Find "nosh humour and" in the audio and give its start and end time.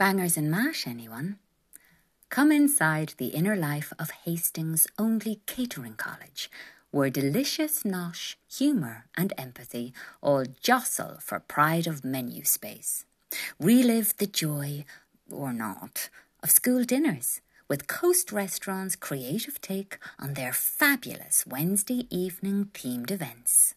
7.82-9.34